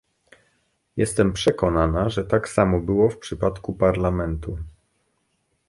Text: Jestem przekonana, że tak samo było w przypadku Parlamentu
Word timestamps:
Jestem 0.97 1.33
przekonana, 1.33 2.09
że 2.09 2.25
tak 2.25 2.49
samo 2.49 2.79
było 2.79 3.09
w 3.09 3.17
przypadku 3.17 3.73
Parlamentu 3.73 4.57